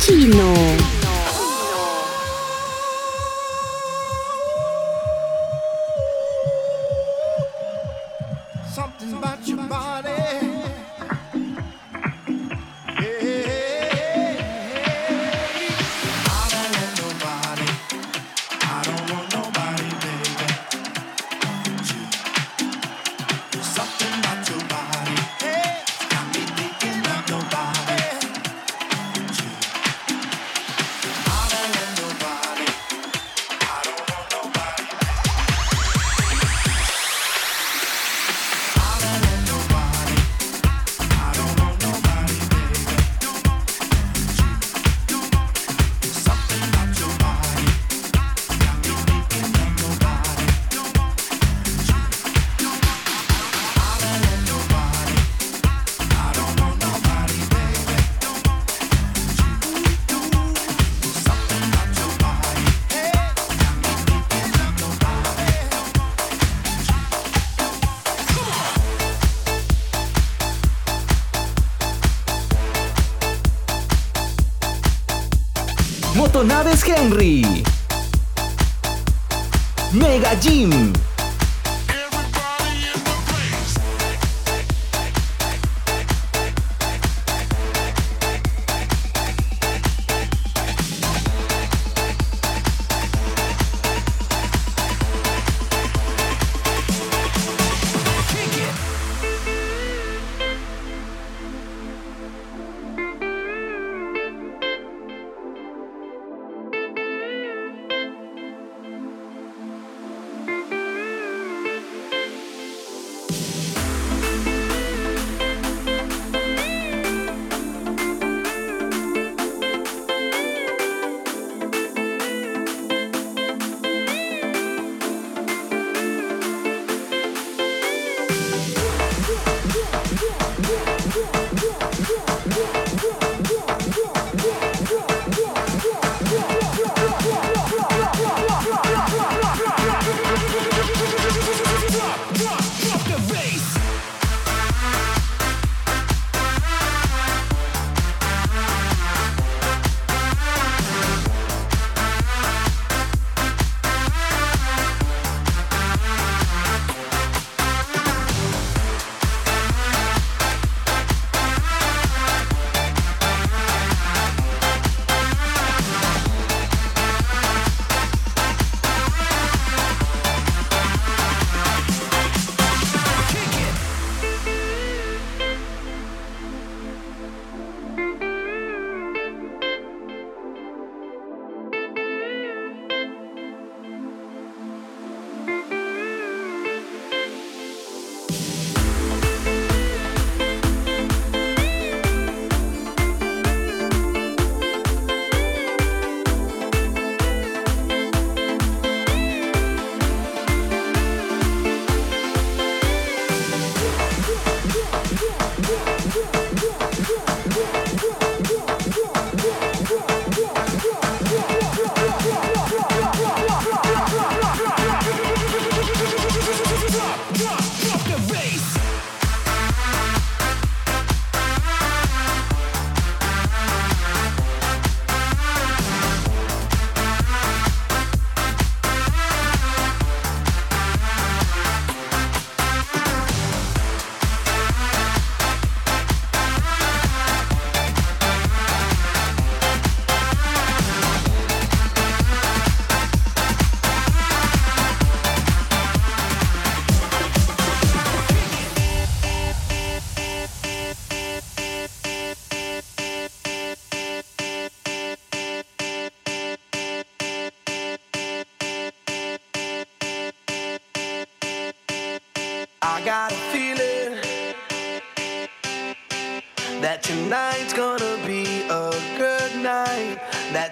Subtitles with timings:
[0.00, 0.97] チの
[77.08, 77.37] Henry.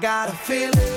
[0.00, 0.89] Got a feeling.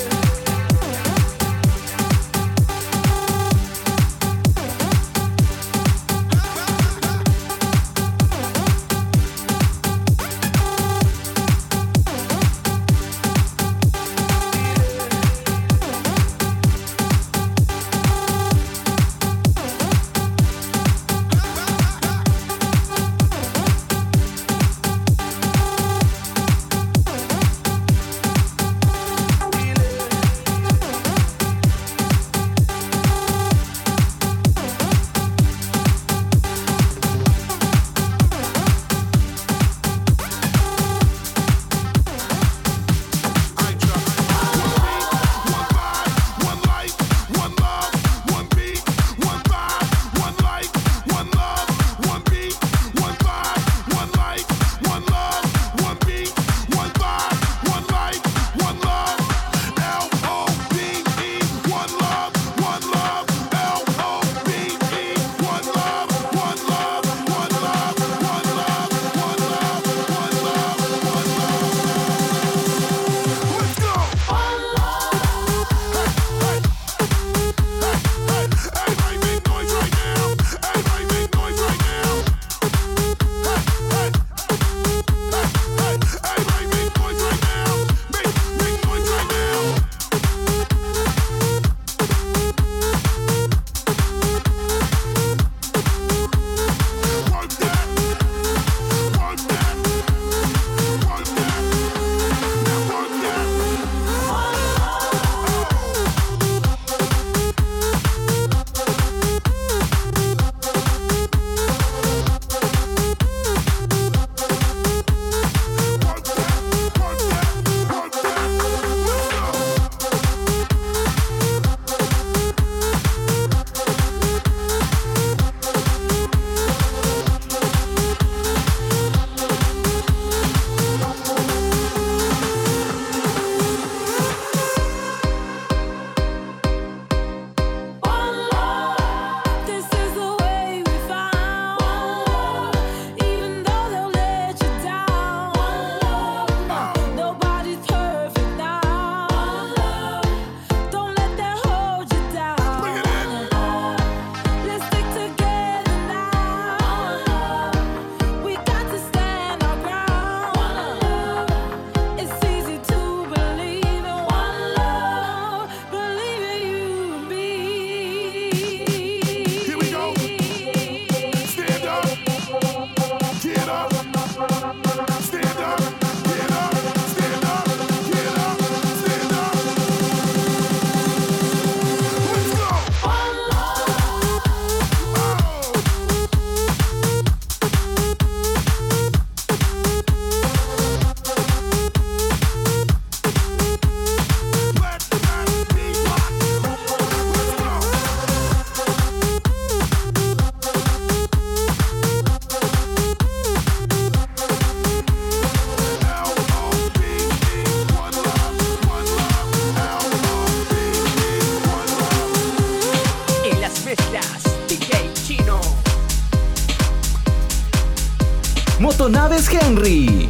[218.79, 220.27] Motonaves Henry.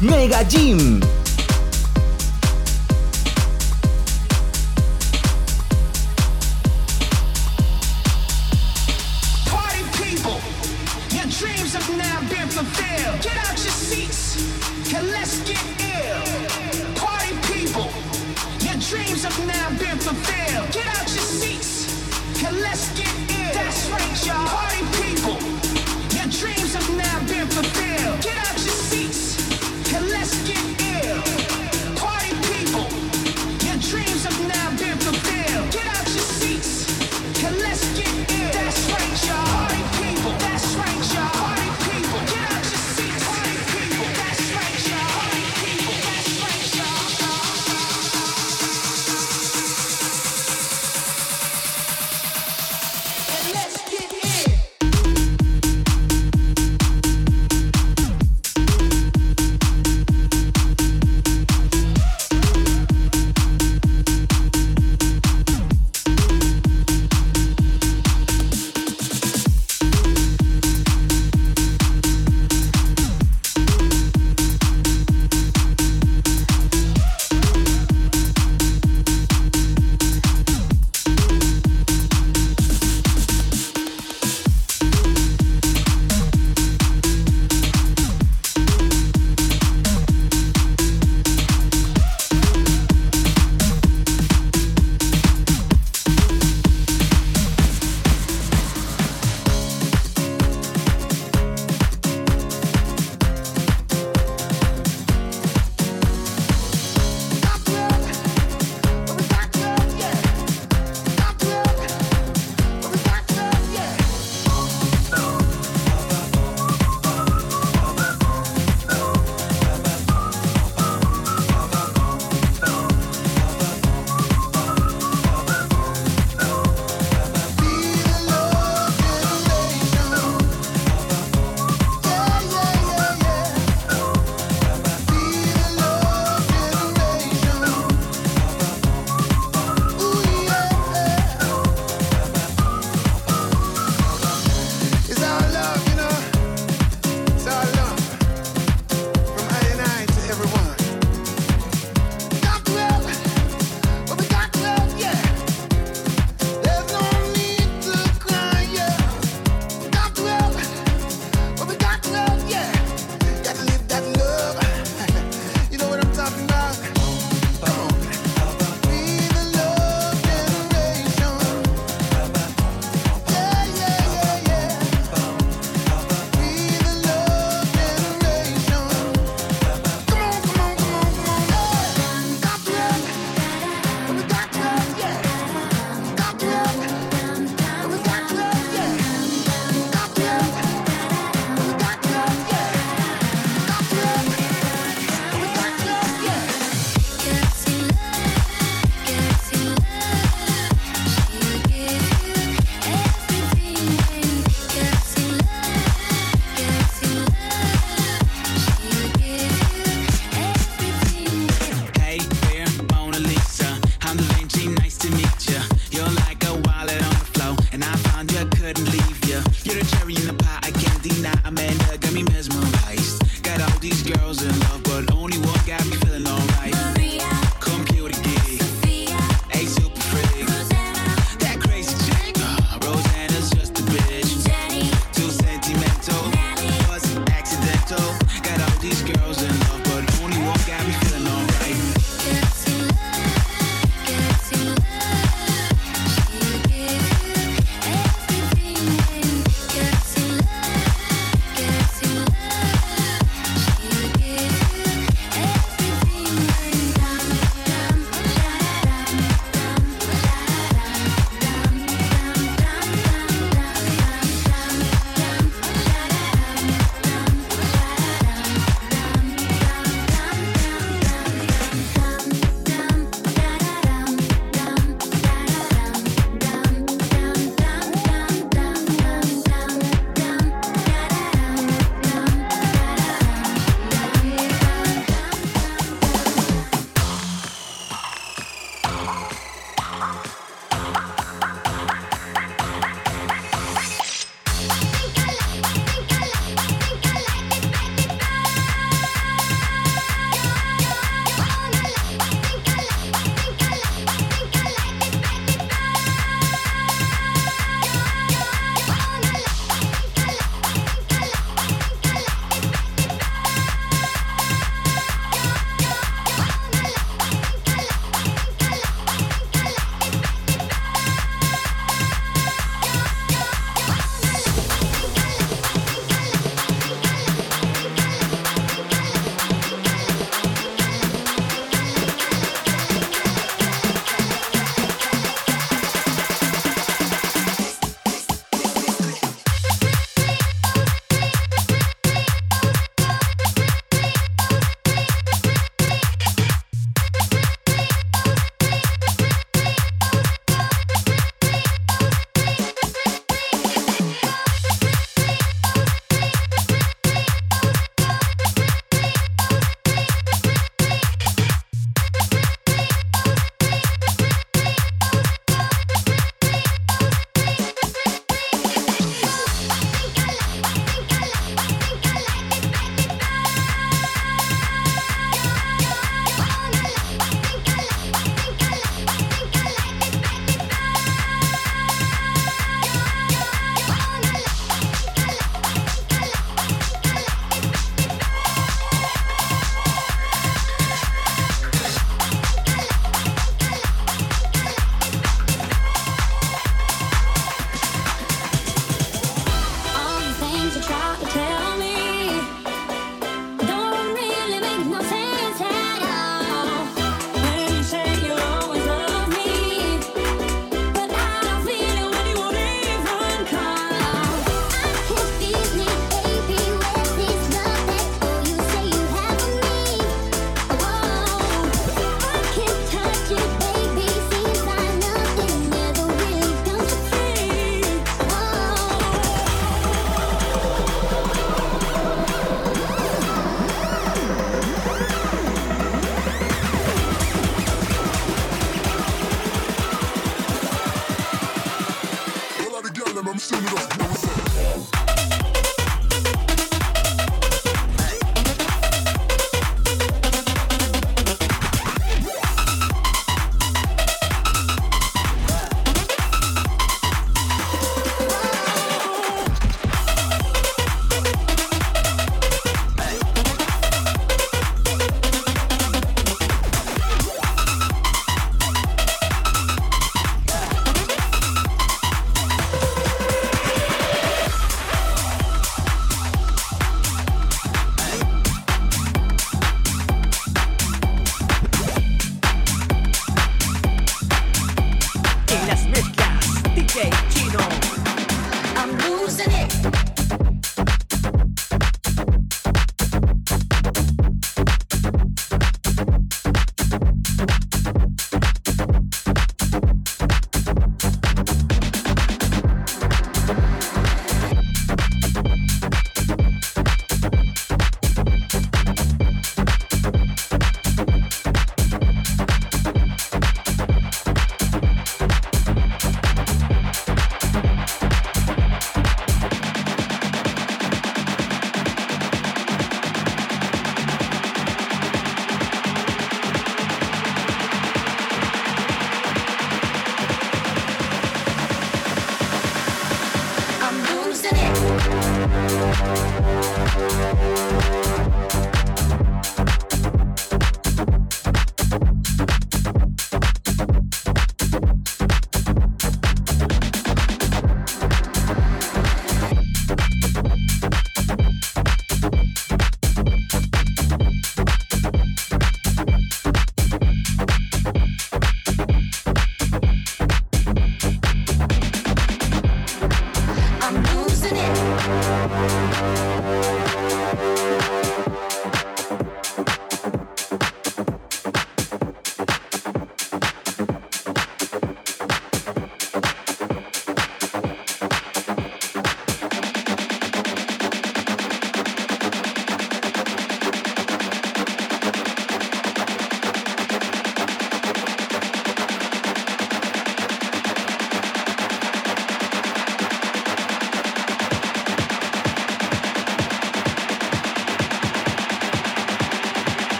[0.00, 1.19] Mega Gym.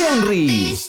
[0.00, 0.79] Henry.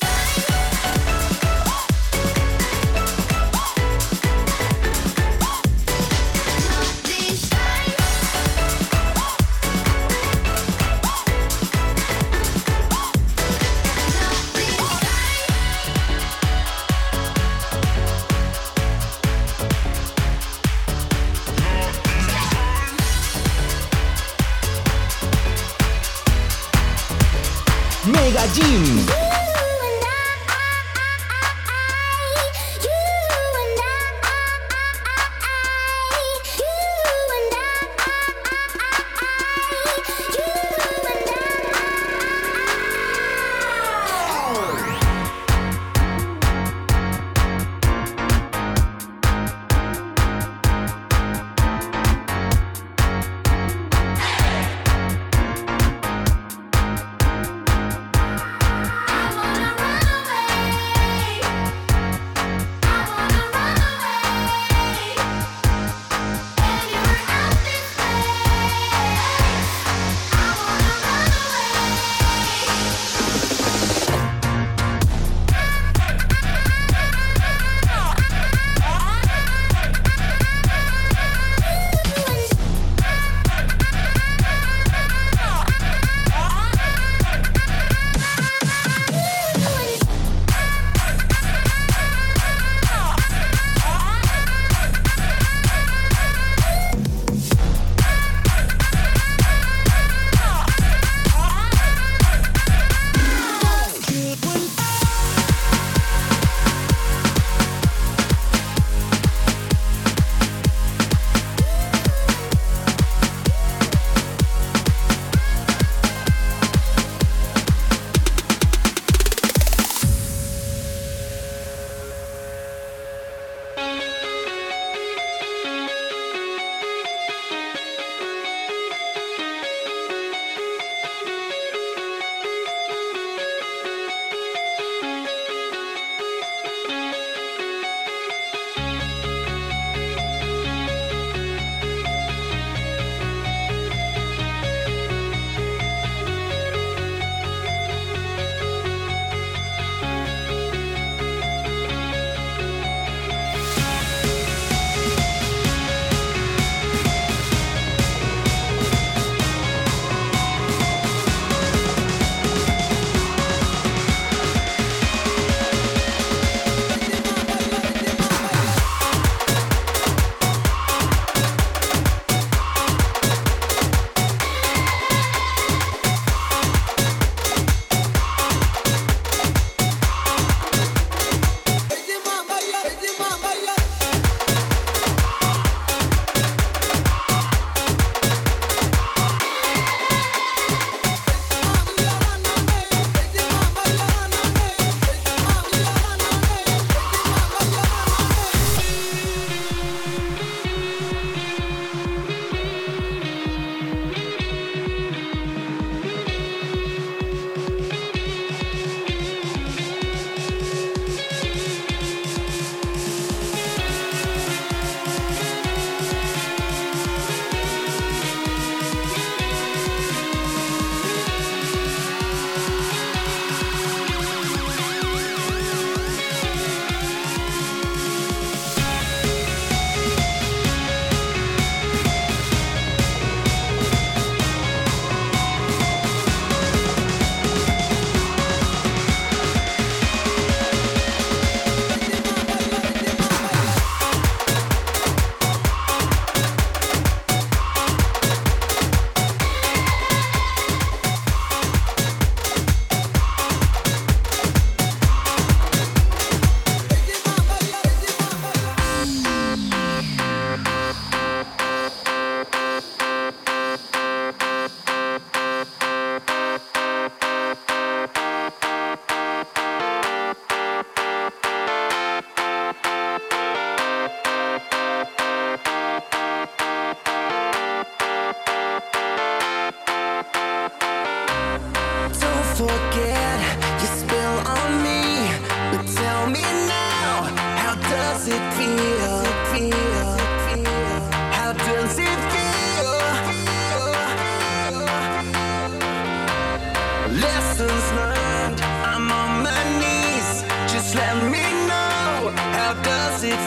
[28.62, 29.41] Mega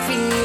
[0.03, 0.44] Feel.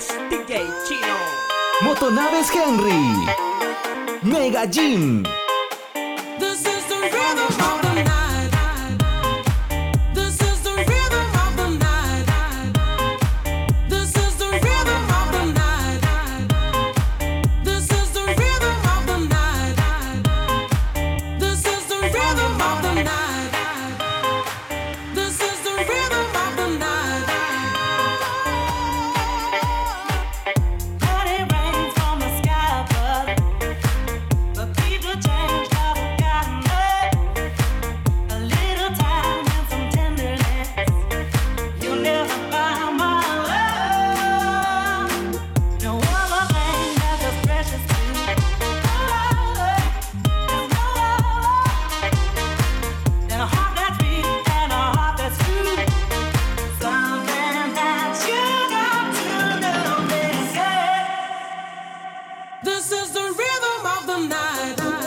[0.00, 1.16] Chino.
[1.82, 3.26] Motonaves Henry.
[4.22, 5.37] Mega Gym.
[63.18, 64.97] the rhythm of the night.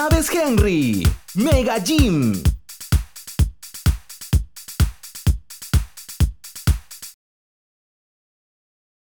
[0.00, 1.02] Naves Henry,
[1.34, 2.49] Mega Gym.